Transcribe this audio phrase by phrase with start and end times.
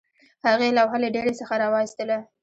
[0.47, 2.17] هغې لوحه له ډیرۍ څخه راویستله